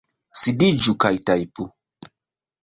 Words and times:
Sidiĝu 0.43 0.95
kaj 1.05 1.11
tajpu! 1.31 1.69